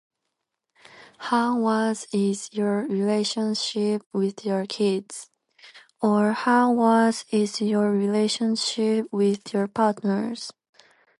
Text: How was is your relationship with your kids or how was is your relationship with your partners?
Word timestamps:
How 1.19 1.59
was 1.59 2.07
is 2.11 2.51
your 2.53 2.87
relationship 2.87 4.01
with 4.11 4.43
your 4.43 4.65
kids 4.65 5.29
or 6.01 6.31
how 6.31 6.71
was 6.71 7.23
is 7.31 7.61
your 7.61 7.91
relationship 7.91 9.05
with 9.13 9.53
your 9.53 9.67
partners? 9.67 10.51